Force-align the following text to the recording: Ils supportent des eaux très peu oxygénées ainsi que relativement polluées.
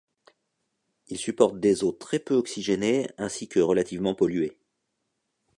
Ils 1.09 1.19
supportent 1.19 1.59
des 1.59 1.83
eaux 1.83 1.91
très 1.91 2.17
peu 2.17 2.33
oxygénées 2.33 3.11
ainsi 3.19 3.47
que 3.47 3.59
relativement 3.59 4.15
polluées. 4.15 4.57